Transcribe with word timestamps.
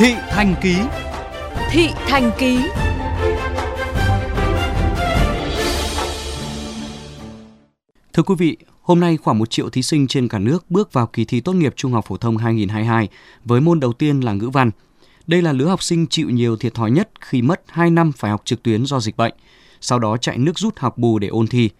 Thị 0.00 0.14
Thành 0.30 0.54
Ký 0.62 0.76
Thị 1.70 1.88
Thành 1.94 2.30
Ký 2.38 2.58
Thưa 8.12 8.22
quý 8.22 8.34
vị, 8.38 8.56
hôm 8.82 9.00
nay 9.00 9.16
khoảng 9.16 9.38
1 9.38 9.50
triệu 9.50 9.70
thí 9.70 9.82
sinh 9.82 10.06
trên 10.06 10.28
cả 10.28 10.38
nước 10.38 10.70
bước 10.70 10.92
vào 10.92 11.06
kỳ 11.06 11.24
thi 11.24 11.40
tốt 11.40 11.52
nghiệp 11.52 11.74
trung 11.76 11.92
học 11.92 12.04
phổ 12.08 12.16
thông 12.16 12.36
2022 12.36 13.08
với 13.44 13.60
môn 13.60 13.80
đầu 13.80 13.92
tiên 13.92 14.20
là 14.20 14.32
ngữ 14.32 14.48
văn. 14.48 14.70
Đây 15.26 15.42
là 15.42 15.52
lứa 15.52 15.66
học 15.66 15.82
sinh 15.82 16.06
chịu 16.06 16.30
nhiều 16.30 16.56
thiệt 16.56 16.74
thòi 16.74 16.90
nhất 16.90 17.10
khi 17.20 17.42
mất 17.42 17.62
2 17.68 17.90
năm 17.90 18.12
phải 18.12 18.30
học 18.30 18.42
trực 18.44 18.62
tuyến 18.62 18.86
do 18.86 19.00
dịch 19.00 19.16
bệnh, 19.16 19.34
sau 19.80 19.98
đó 19.98 20.16
chạy 20.16 20.38
nước 20.38 20.58
rút 20.58 20.78
học 20.78 20.98
bù 20.98 21.18
để 21.18 21.28
ôn 21.28 21.46
thi. 21.46 21.70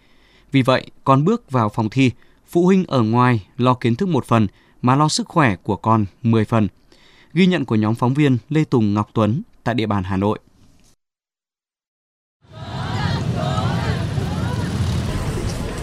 Vì 0.52 0.62
vậy, 0.62 0.91
con 1.05 1.25
bước 1.25 1.50
vào 1.50 1.68
phòng 1.68 1.91
thi, 1.91 2.11
phụ 2.48 2.64
huynh 2.64 2.84
ở 2.89 3.02
ngoài 3.02 3.46
lo 3.57 3.75
kiến 3.75 3.95
thức 3.95 4.09
một 4.09 4.27
phần 4.27 4.46
mà 4.82 4.96
lo 4.96 5.09
sức 5.09 5.29
khỏe 5.29 5.57
của 5.57 5.77
con 5.77 6.07
10 6.23 6.44
phần. 6.44 6.68
Ghi 7.34 7.46
nhận 7.46 7.64
của 7.64 7.75
nhóm 7.75 7.94
phóng 7.94 8.14
viên 8.14 8.39
Lê 8.48 8.64
Tùng 8.64 8.94
Ngọc 8.94 9.11
Tuấn 9.14 9.43
tại 9.64 9.75
địa 9.75 9.86
bàn 9.86 10.04
Hà 10.04 10.16
Nội. 10.16 10.38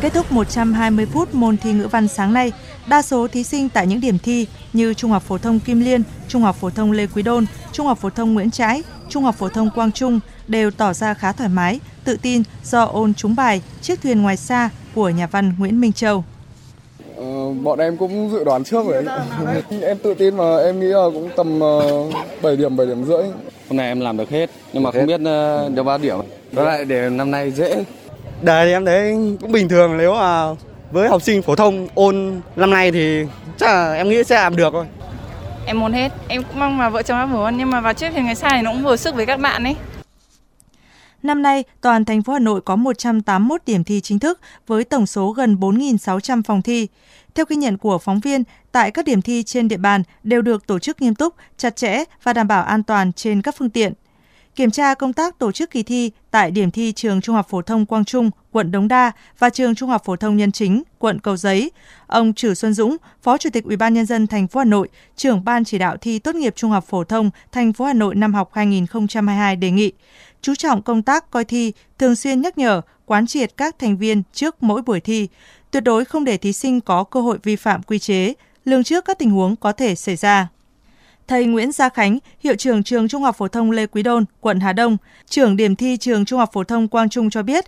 Kết 0.02 0.13
thúc 0.13 0.31
120 0.31 1.05
phút 1.05 1.33
môn 1.33 1.57
thi 1.57 1.73
ngữ 1.73 1.88
văn 1.88 2.07
sáng 2.07 2.33
nay, 2.33 2.52
đa 2.88 3.02
số 3.02 3.27
thí 3.27 3.43
sinh 3.43 3.69
tại 3.69 3.88
những 3.88 4.02
điểm 4.02 4.19
thi 4.19 4.47
như 4.73 4.93
Trung 4.93 5.11
học 5.11 5.23
phổ 5.23 5.38
thông 5.38 5.59
Kim 5.59 5.79
Liên, 5.79 6.03
Trung 6.27 6.41
học 6.41 6.55
phổ 6.55 6.69
thông 6.69 6.91
Lê 6.91 7.07
Quý 7.07 7.21
Đôn, 7.21 7.45
Trung 7.71 7.88
học 7.88 7.97
phổ 7.97 8.09
thông 8.09 8.33
Nguyễn 8.33 8.52
Trãi, 8.52 8.83
Trung 9.09 9.23
học 9.23 9.35
phổ 9.35 9.49
thông 9.49 9.69
Quang 9.75 9.91
Trung 9.91 10.19
đều 10.47 10.71
tỏ 10.71 10.93
ra 10.93 11.13
khá 11.13 11.31
thoải 11.31 11.49
mái, 11.49 11.79
tự 12.03 12.17
tin 12.21 12.43
do 12.63 12.83
ôn 12.83 13.13
trúng 13.13 13.35
bài 13.35 13.61
Chiếc 13.81 14.02
thuyền 14.02 14.21
ngoài 14.21 14.38
xa 14.38 14.69
của 14.95 15.09
nhà 15.09 15.27
văn 15.27 15.53
Nguyễn 15.57 15.81
Minh 15.81 15.93
Châu. 15.93 16.23
Ờ, 17.47 17.53
bọn 17.63 17.79
em 17.79 17.97
cũng 17.97 18.29
dự 18.31 18.43
đoán 18.43 18.63
trước 18.63 18.85
rồi. 18.87 19.05
em 19.81 19.97
tự 19.97 20.13
tin 20.13 20.38
mà 20.38 20.57
em 20.57 20.79
nghĩ 20.79 20.85
là 20.85 21.03
cũng 21.13 21.29
tầm 21.35 21.59
uh, 21.61 22.13
7 22.41 22.55
điểm 22.55 22.77
7 22.77 22.88
điểm 22.88 23.03
rưỡi. 23.03 23.23
Hôm 23.69 23.77
nay 23.77 23.88
em 23.88 23.99
làm 23.99 24.17
được 24.17 24.30
hết 24.30 24.49
nhưng 24.73 24.83
mà 24.83 24.91
không 24.91 25.05
biết 25.05 25.16
uh, 25.22 25.75
được 25.75 25.83
bao 25.83 25.97
điểm. 25.97 26.17
Đó 26.52 26.63
lại 26.63 26.85
để 26.85 27.09
năm 27.09 27.31
nay 27.31 27.52
dễ. 27.52 27.83
Đề 28.41 28.66
thì 28.66 28.72
em 28.72 28.85
thấy 28.85 29.17
cũng 29.41 29.52
bình 29.52 29.69
thường 29.69 29.97
nếu 29.97 30.13
mà 30.13 30.47
với 30.91 31.09
học 31.09 31.22
sinh 31.22 31.41
phổ 31.41 31.55
thông 31.55 31.88
ôn 31.95 32.41
năm 32.55 32.69
nay 32.69 32.91
thì 32.91 33.23
chắc 33.57 33.67
là 33.67 33.94
em 33.94 34.09
nghĩ 34.09 34.23
sẽ 34.23 34.35
làm 34.35 34.55
được 34.55 34.69
thôi. 34.73 34.85
Em 35.66 35.79
muốn 35.79 35.94
hết, 35.94 36.11
em 36.27 36.44
cũng 36.44 36.59
mong 36.59 36.77
mà 36.77 36.89
vợ 36.89 37.02
chồng 37.02 37.19
em 37.19 37.31
muốn 37.31 37.57
nhưng 37.57 37.72
mà 37.72 37.81
vào 37.81 37.94
trước 37.94 38.07
thì 38.16 38.22
ngày 38.22 38.35
sau 38.35 38.50
thì 38.53 38.61
nó 38.61 38.72
cũng 38.72 38.83
vừa 38.83 38.95
sức 38.95 39.16
với 39.16 39.25
các 39.25 39.39
bạn 39.39 39.63
ấy. 39.63 39.75
Năm 41.28 41.42
nay, 41.42 41.64
toàn 41.81 42.06
thành 42.06 42.23
phố 42.23 42.33
Hà 42.33 42.39
Nội 42.39 42.61
có 42.61 42.75
181 42.75 43.61
điểm 43.66 43.83
thi 43.83 44.02
chính 44.02 44.20
thức 44.20 44.39
với 44.67 44.83
tổng 44.83 45.06
số 45.06 45.31
gần 45.31 45.56
4.600 45.56 46.42
phòng 46.44 46.61
thi. 46.61 46.88
Theo 47.36 47.45
ghi 47.50 47.56
nhận 47.56 47.78
của 47.78 47.97
phóng 47.97 48.19
viên, 48.19 48.44
tại 48.72 48.92
các 48.92 49.06
điểm 49.06 49.22
thi 49.22 49.44
trên 49.44 49.67
địa 49.67 49.78
bàn 49.78 50.03
đều 50.23 50.42
được 50.42 50.67
tổ 50.67 50.80
chức 50.80 51.02
nghiêm 51.02 51.16
túc, 51.16 51.36
chặt 51.58 51.75
chẽ 51.75 52.03
và 52.23 52.34
đảm 52.34 52.47
bảo 52.47 52.64
an 52.64 52.84
toàn 52.84 53.14
trên 53.14 53.42
các 53.42 53.56
phương 53.58 53.69
tiện. 53.69 53.94
Kiểm 54.56 54.72
tra 54.72 54.94
công 54.94 55.14
tác 55.14 55.39
tổ 55.39 55.52
chức 55.52 55.72
kỳ 55.72 55.84
thi 55.84 56.11
tại 56.31 56.52
điểm 56.52 56.72
thi 56.72 56.92
trường 56.92 57.22
Trung 57.22 57.36
học 57.36 57.47
phổ 57.50 57.62
thông 57.62 57.86
Quang 57.86 58.06
Trung, 58.06 58.31
quận 58.52 58.72
Đống 58.72 58.88
Đa 58.88 59.12
và 59.39 59.50
trường 59.50 59.75
Trung 59.75 59.89
học 59.89 60.02
phổ 60.06 60.16
thông 60.16 60.38
Nhân 60.38 60.52
Chính, 60.52 60.84
quận 61.00 61.19
Cầu 61.19 61.38
Giấy. 61.38 61.72
Ông 62.08 62.34
Trử 62.34 62.53
Xuân 62.53 62.73
Dũng, 62.73 62.97
Phó 63.22 63.38
Chủ 63.38 63.50
tịch 63.50 63.64
Ủy 63.64 63.75
ban 63.75 63.94
nhân 63.94 64.06
dân 64.06 64.28
thành 64.28 64.47
phố 64.47 64.59
Hà 64.59 64.66
Nội, 64.66 64.89
trưởng 65.16 65.45
ban 65.45 65.64
chỉ 65.64 65.78
đạo 65.78 65.97
thi 65.97 66.19
tốt 66.19 66.36
nghiệp 66.36 66.53
Trung 66.56 66.72
học 66.72 66.86
phổ 66.88 67.03
thông 67.03 67.30
thành 67.52 67.73
phố 67.73 67.86
Hà 67.86 67.94
Nội 67.94 68.16
năm 68.16 68.34
học 68.34 68.50
2022 68.53 69.56
đề 69.56 69.72
nghị 69.72 69.91
chú 70.41 70.55
trọng 70.55 70.81
công 70.81 71.02
tác 71.02 71.31
coi 71.31 71.45
thi, 71.45 71.73
thường 71.97 72.16
xuyên 72.16 72.41
nhắc 72.41 72.57
nhở, 72.57 72.81
quán 73.05 73.27
triệt 73.27 73.57
các 73.57 73.80
thành 73.80 73.97
viên 73.97 74.23
trước 74.33 74.63
mỗi 74.63 74.81
buổi 74.81 74.99
thi, 74.99 75.27
tuyệt 75.71 75.83
đối 75.83 76.05
không 76.05 76.23
để 76.23 76.38
thí 76.38 76.53
sinh 76.53 76.81
có 76.81 77.03
cơ 77.03 77.21
hội 77.21 77.38
vi 77.44 77.55
phạm 77.55 77.83
quy 77.83 77.99
chế, 77.99 78.33
lường 78.66 78.83
trước 78.83 79.05
các 79.05 79.19
tình 79.19 79.29
huống 79.29 79.55
có 79.55 79.71
thể 79.71 79.95
xảy 79.95 80.16
ra. 80.16 80.47
Thầy 81.27 81.45
Nguyễn 81.45 81.71
Gia 81.71 81.89
Khánh, 81.89 82.19
hiệu 82.39 82.55
trưởng 82.55 82.83
trường 82.83 83.07
Trung 83.07 83.23
học 83.23 83.38
phổ 83.38 83.47
thông 83.47 83.71
Lê 83.71 83.88
Quý 83.88 84.03
Đôn, 84.03 84.25
quận 84.41 84.59
Hà 84.59 84.73
Đông, 84.73 84.97
trưởng 85.29 85.57
điểm 85.57 85.75
thi 85.75 85.97
trường 85.97 86.25
Trung 86.25 86.39
học 86.39 86.49
phổ 86.53 86.63
thông 86.63 86.88
Quang 86.88 87.09
Trung 87.09 87.29
cho 87.29 87.44
biết, 87.44 87.66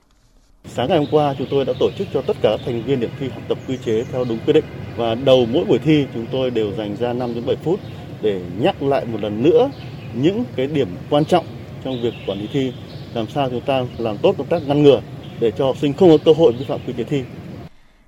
Sáng 0.65 0.89
ngày 0.89 0.97
hôm 0.97 1.07
qua, 1.11 1.35
chúng 1.38 1.47
tôi 1.51 1.65
đã 1.65 1.73
tổ 1.79 1.89
chức 1.97 2.07
cho 2.13 2.21
tất 2.21 2.38
cả 2.41 2.49
các 2.57 2.59
thành 2.65 2.83
viên 2.83 2.99
điểm 2.99 3.09
thi 3.19 3.29
học 3.29 3.44
tập 3.49 3.57
quy 3.67 3.77
chế 3.85 4.03
theo 4.11 4.23
đúng 4.23 4.39
quy 4.45 4.53
định. 4.53 4.65
Và 4.97 5.15
đầu 5.15 5.45
mỗi 5.45 5.65
buổi 5.65 5.79
thi 5.79 6.05
chúng 6.13 6.25
tôi 6.31 6.49
đều 6.49 6.71
dành 6.77 6.95
ra 6.99 7.13
5 7.13 7.35
đến 7.35 7.45
7 7.45 7.55
phút 7.55 7.79
để 8.21 8.41
nhắc 8.59 8.83
lại 8.83 9.05
một 9.05 9.21
lần 9.21 9.44
nữa 9.44 9.69
những 10.13 10.44
cái 10.55 10.67
điểm 10.67 10.88
quan 11.09 11.25
trọng 11.25 11.45
trong 11.84 12.01
việc 12.01 12.13
quản 12.28 12.40
lý 12.40 12.47
thi, 12.53 12.73
làm 13.13 13.29
sao 13.29 13.50
chúng 13.50 13.62
ta 13.62 13.84
làm 13.97 14.17
tốt 14.17 14.35
công 14.38 14.47
tác 14.47 14.62
ngăn 14.67 14.84
ngừa 14.84 15.01
để 15.40 15.51
cho 15.57 15.66
học 15.66 15.78
sinh 15.81 15.94
không 15.94 16.09
có 16.09 16.17
cơ 16.25 16.31
hội 16.38 16.53
vi 16.59 16.66
phạm 16.67 16.79
quy 16.88 16.94
chế 16.97 17.03
thi. 17.03 17.23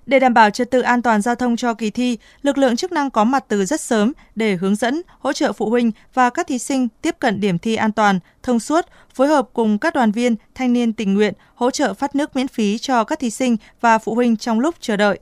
Để 0.06 0.20
đảm 0.20 0.34
bảo 0.34 0.50
trật 0.50 0.72
tự 0.72 0.82
an 0.82 1.02
toàn 1.02 1.22
giao 1.22 1.36
thông 1.36 1.56
cho 1.56 1.74
kỳ 1.74 1.90
thi, 1.90 2.18
lực 2.42 2.58
lượng 2.58 2.76
chức 2.76 2.92
năng 2.92 3.12
có 3.12 3.24
mặt 3.24 3.46
từ 3.48 3.66
rất 3.66 3.82
sớm 3.82 4.14
để 4.36 4.56
hướng 4.56 4.76
dẫn, 4.76 5.02
hỗ 5.20 5.34
trợ 5.34 5.54
phụ 5.54 5.70
huynh 5.70 5.92
và 6.14 6.30
các 6.30 6.48
thí 6.48 6.60
sinh 6.60 6.88
tiếp 7.02 7.16
cận 7.20 7.42
điểm 7.42 7.58
thi 7.58 7.76
an 7.76 7.92
toàn, 7.92 8.20
thông 8.44 8.60
suốt, 8.60 8.86
phối 9.14 9.28
hợp 9.28 9.50
cùng 9.54 9.78
các 9.78 9.94
đoàn 9.94 10.12
viên, 10.12 10.36
thanh 10.56 10.74
niên 10.74 10.94
tình 10.94 11.14
nguyện 11.14 11.34
hỗ 11.56 11.72
trợ 11.72 11.94
phát 11.94 12.16
nước 12.16 12.36
miễn 12.36 12.48
phí 12.48 12.78
cho 12.78 13.04
các 13.04 13.20
thí 13.20 13.30
sinh 13.30 13.58
và 13.82 13.98
phụ 13.98 14.16
huynh 14.16 14.38
trong 14.38 14.60
lúc 14.60 14.76
chờ 14.80 14.98
đợi. 14.98 15.20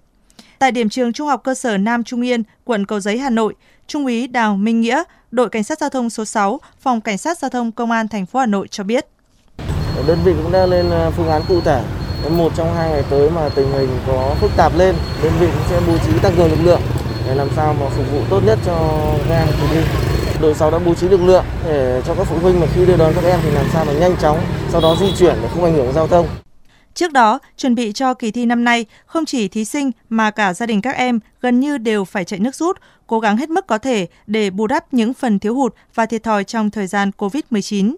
Tại 0.60 0.72
điểm 0.72 0.90
trường 0.90 1.14
Trung 1.14 1.28
học 1.28 1.42
cơ 1.44 1.54
sở 1.54 1.78
Nam 1.78 2.04
Trung 2.04 2.22
Yên, 2.22 2.44
quận 2.64 2.86
Cầu 2.86 3.00
Giấy, 3.00 3.18
Hà 3.18 3.30
Nội, 3.30 3.54
Trung 3.88 4.06
úy 4.06 4.28
Đào 4.28 4.58
Minh 4.58 4.82
Nghĩa, 4.82 5.04
đội 5.32 5.50
cảnh 5.50 5.64
sát 5.64 5.80
giao 5.80 5.90
thông 5.90 6.10
số 6.10 6.26
6, 6.26 6.60
phòng 6.80 7.02
cảnh 7.02 7.18
sát 7.18 7.38
giao 7.38 7.50
thông 7.50 7.72
công 7.72 7.92
an 7.92 8.08
thành 8.08 8.26
phố 8.26 8.40
Hà 8.40 8.46
Nội 8.46 8.68
cho 8.68 8.84
biết. 8.84 9.06
Đơn 10.08 10.20
vị 10.26 10.34
cũng 10.44 10.52
đã 10.52 10.66
lên 10.66 10.92
à, 10.92 11.10
phương 11.10 11.30
án 11.30 11.42
cụ 11.48 11.62
thể 11.62 11.84
một 12.30 12.52
trong 12.56 12.76
hai 12.76 12.90
ngày 12.90 13.04
tới 13.10 13.30
mà 13.30 13.50
tình 13.56 13.72
hình 13.72 13.90
có 14.08 14.36
phức 14.42 14.52
tạp 14.58 14.78
lên, 14.78 14.96
đơn 15.24 15.34
vị 15.40 15.48
cũng 15.54 15.64
sẽ 15.70 15.80
bố 15.88 15.98
trí 15.98 16.20
tăng 16.20 16.36
cường 16.38 16.52
lực 16.52 16.64
lượng 16.64 16.82
để 17.28 17.36
làm 17.36 17.48
sao 17.56 17.74
mà 17.74 17.90
phục 17.90 18.06
vụ 18.12 18.22
tốt 18.30 18.42
nhất 18.46 18.60
cho 18.66 19.02
các 19.30 19.36
em 19.36 19.48
kỳ 19.48 19.68
thi. 19.72 19.82
Đội 20.42 20.54
6 20.54 20.72
đã 20.72 20.80
bố 20.86 20.94
trí 20.94 21.10
lực 21.10 21.22
lượng 21.22 21.44
để 21.66 22.02
cho 22.08 22.16
các 22.16 22.28
phụ 22.28 22.36
huynh 22.42 22.60
mà 22.60 22.68
khi 22.76 22.86
đưa 22.86 22.98
đón 22.98 23.14
các 23.16 23.24
em 23.24 23.40
thì 23.44 23.52
làm 23.52 23.66
sao 23.74 23.86
mà 23.86 23.94
nhanh 23.94 24.18
chóng, 24.18 24.40
sau 24.72 24.82
đó 24.82 24.96
di 25.00 25.14
chuyển 25.18 25.36
để 25.42 25.48
không 25.54 25.64
ảnh 25.64 25.74
hưởng 25.74 25.94
giao 25.94 26.08
thông. 26.08 26.28
Trước 26.94 27.12
đó, 27.12 27.40
chuẩn 27.58 27.76
bị 27.76 27.92
cho 27.92 28.14
kỳ 28.14 28.32
thi 28.32 28.46
năm 28.46 28.64
nay, 28.64 28.86
không 29.06 29.26
chỉ 29.26 29.48
thí 29.48 29.66
sinh 29.66 29.92
mà 30.10 30.32
cả 30.32 30.54
gia 30.54 30.66
đình 30.66 30.82
các 30.82 30.96
em 30.96 31.20
gần 31.42 31.60
như 31.60 31.78
đều 31.78 32.06
phải 32.06 32.26
chạy 32.26 32.40
nước 32.40 32.56
rút, 32.56 32.78
cố 33.08 33.20
gắng 33.20 33.38
hết 33.38 33.50
mức 33.50 33.68
có 33.68 33.78
thể 33.78 34.08
để 34.28 34.50
bù 34.50 34.68
đắp 34.68 34.94
những 34.94 35.14
phần 35.14 35.40
thiếu 35.40 35.56
hụt 35.56 35.76
và 35.96 36.06
thiệt 36.06 36.24
thòi 36.24 36.44
trong 36.44 36.70
thời 36.70 36.88
gian 36.88 37.12
COVID-19. 37.18 37.96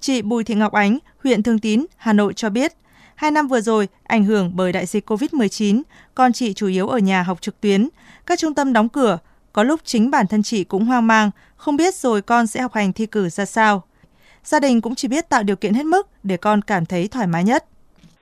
Chị 0.00 0.22
Bùi 0.22 0.44
Thị 0.44 0.54
Ngọc 0.54 0.72
Ánh, 0.72 0.98
huyện 1.24 1.42
Thường 1.42 1.58
Tín, 1.58 1.86
Hà 1.96 2.12
Nội 2.12 2.34
cho 2.34 2.50
biết, 2.50 2.72
hai 3.14 3.30
năm 3.30 3.48
vừa 3.48 3.60
rồi 3.60 3.88
ảnh 4.04 4.24
hưởng 4.24 4.52
bởi 4.54 4.72
đại 4.72 4.86
dịch 4.86 5.10
COVID-19, 5.10 5.82
con 6.14 6.32
chị 6.32 6.52
chủ 6.52 6.66
yếu 6.66 6.88
ở 6.88 6.98
nhà 6.98 7.22
học 7.22 7.38
trực 7.40 7.60
tuyến, 7.60 7.88
các 8.26 8.38
trung 8.38 8.54
tâm 8.54 8.72
đóng 8.72 8.88
cửa, 8.88 9.18
có 9.52 9.62
lúc 9.62 9.80
chính 9.84 10.10
bản 10.10 10.26
thân 10.26 10.42
chị 10.42 10.64
cũng 10.64 10.84
hoang 10.84 11.06
mang, 11.06 11.30
không 11.56 11.76
biết 11.76 11.94
rồi 11.94 12.22
con 12.22 12.46
sẽ 12.46 12.60
học 12.60 12.74
hành 12.74 12.92
thi 12.92 13.06
cử 13.06 13.28
ra 13.28 13.44
sao. 13.44 13.82
Gia 14.44 14.60
đình 14.60 14.80
cũng 14.80 14.94
chỉ 14.94 15.08
biết 15.08 15.28
tạo 15.28 15.42
điều 15.42 15.56
kiện 15.56 15.74
hết 15.74 15.86
mức 15.86 16.08
để 16.22 16.36
con 16.36 16.62
cảm 16.62 16.86
thấy 16.86 17.08
thoải 17.08 17.26
mái 17.26 17.44
nhất 17.44 17.64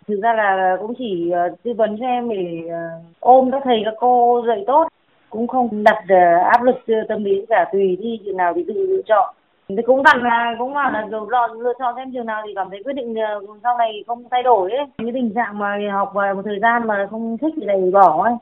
thực 0.09 0.21
ra 0.23 0.33
là 0.33 0.77
cũng 0.81 0.95
chỉ 0.99 1.31
uh, 1.31 1.63
tư 1.63 1.73
vấn 1.77 1.97
cho 2.01 2.07
em 2.07 2.29
để 2.29 2.61
uh, 2.67 3.05
ôm 3.21 3.51
các 3.53 3.63
thầy 3.65 3.83
các 3.85 3.95
cô 3.99 4.43
dạy 4.47 4.65
tốt 4.67 4.89
cũng 5.31 5.47
không 5.49 5.85
đặt 5.85 5.99
uh, 6.05 6.47
áp 6.53 6.63
lực 6.63 6.77
tâm 7.09 7.25
lý 7.25 7.47
cả 7.49 7.65
tùy 7.73 7.97
đi 7.97 8.21
trường 8.25 8.37
nào 8.37 8.53
thì 8.57 8.65
tự 8.69 8.75
lựa 8.75 9.03
chọn 9.07 9.35
thì 9.69 9.77
cũng 9.87 10.03
đặt 10.03 10.17
là 10.23 10.55
cũng 10.59 10.75
bảo 10.75 10.93
là 10.93 11.07
lựa 11.11 11.27
chọn 11.31 11.61
lựa 11.61 11.73
chọn 11.79 11.95
xem 11.97 12.13
trường 12.13 12.27
nào 12.27 12.43
thì 12.47 12.53
cảm 12.57 12.71
thấy 12.71 12.83
quyết 12.85 12.93
định 12.93 13.13
uh, 13.13 13.59
sau 13.63 13.79
này 13.79 14.05
không 14.07 14.25
thay 14.31 14.43
đổi 14.43 14.71
ấy 14.71 14.87
cái 14.99 15.11
tình 15.15 15.33
trạng 15.35 15.59
mà 15.59 15.79
học 15.93 16.13
một 16.15 16.43
thời 16.45 16.59
gian 16.63 16.87
mà 16.87 17.07
không 17.11 17.39
thích 17.39 17.55
thì 17.57 17.67
đẩy 17.67 17.91
bỏ 17.93 18.25
ấy 18.25 18.35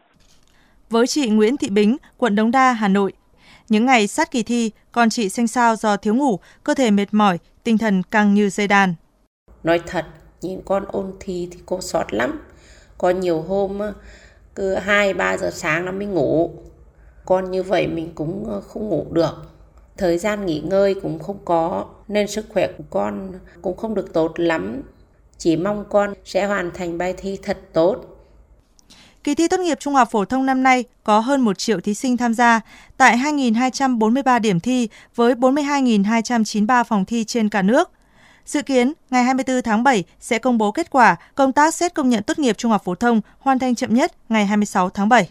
với 0.91 1.07
chị 1.07 1.31
Nguyễn 1.31 1.57
Thị 1.57 1.71
Bính, 1.71 1.97
quận 2.19 2.37
Đống 2.37 2.51
Đa, 2.51 2.73
Hà 2.73 2.89
Nội. 2.89 3.13
Những 3.69 3.87
ngày 3.87 4.07
sát 4.07 4.31
kỳ 4.31 4.43
thi, 4.43 4.71
con 4.93 5.11
chị 5.11 5.29
xanh 5.29 5.47
xao 5.47 5.77
do 5.77 5.97
thiếu 5.97 6.15
ngủ, 6.15 6.39
cơ 6.65 6.75
thể 6.75 6.91
mệt 6.91 7.07
mỏi, 7.13 7.39
tinh 7.65 7.79
thần 7.79 8.03
căng 8.03 8.35
như 8.35 8.49
dây 8.49 8.69
đàn. 8.69 8.95
Nói 9.63 9.81
thật, 9.87 10.05
nhìn 10.45 10.61
con 10.65 10.85
ôn 10.89 11.13
thi 11.21 11.49
thì 11.51 11.59
cô 11.67 11.81
sót 11.81 12.13
lắm. 12.15 12.41
Có 12.99 13.11
nhiều 13.11 13.43
hôm 13.43 13.81
cứ 14.55 14.75
hai, 14.75 15.15
ba 15.15 15.37
giờ 15.37 15.51
sáng 15.51 15.85
nó 15.85 15.93
mới 15.93 16.07
ngủ. 16.07 16.51
Con 17.25 17.51
như 17.51 17.63
vậy 17.63 17.87
mình 17.87 18.13
cũng 18.15 18.45
ờ, 18.49 18.61
không 18.61 18.89
ngủ 18.89 19.07
được. 19.11 19.51
Thời 19.97 20.19
gian 20.19 20.47
nghỉ 20.47 20.61
ngơi 20.61 20.95
cũng 21.03 21.19
không 21.19 21.39
có, 21.45 21.85
nên 22.09 22.29
sức 22.29 22.47
khỏe 22.53 22.67
của 22.79 22.85
con 22.91 23.33
cũng 23.63 23.77
không 23.77 23.95
được 23.95 24.13
tốt 24.13 24.33
lắm. 24.37 24.83
Chỉ 25.39 25.57
mong 25.57 25.85
con 25.91 26.15
sẽ 26.25 26.47
hoàn 26.47 26.71
thành 26.71 26.99
bài 26.99 27.15
thi 27.17 27.39
thật 27.43 27.59
tốt. 27.73 27.97
Kỳ 29.25 29.35
thi 29.35 29.49
tốt 29.49 29.61
nghiệp 29.61 29.79
trung 29.81 29.95
học 29.95 30.09
phổ 30.11 30.25
thông 30.25 30.47
năm 30.47 30.63
nay 30.63 30.85
có 31.05 31.21
hơn 31.21 31.41
1 31.41 31.59
triệu 31.59 31.81
thí 31.81 31.95
sinh 31.95 32.17
tham 32.17 32.35
gia. 32.35 32.61
Tại 32.97 33.17
2.243 33.17 34.41
điểm 34.41 34.61
thi 34.61 34.89
với 35.15 35.35
42.293 35.35 36.85
phòng 36.85 37.05
thi 37.05 37.25
trên 37.25 37.49
cả 37.49 37.63
nước. 37.63 37.91
Dự 38.47 38.63
kiến, 38.63 38.93
ngày 39.11 39.25
24 39.25 39.63
tháng 39.63 39.83
7 39.83 40.05
sẽ 40.21 40.39
công 40.39 40.59
bố 40.59 40.73
kết 40.73 40.91
quả 40.91 41.17
công 41.35 41.53
tác 41.53 41.75
xét 41.75 41.95
công 41.95 42.09
nhận 42.09 42.23
tốt 42.23 42.39
nghiệp 42.39 42.59
trung 42.59 42.71
học 42.71 42.83
phổ 42.85 42.95
thông 42.95 43.21
hoàn 43.39 43.59
thành 43.59 43.75
chậm 43.75 43.95
nhất 43.95 44.13
ngày 44.29 44.47
26 44.47 44.91
tháng 44.91 45.09
7. 45.09 45.29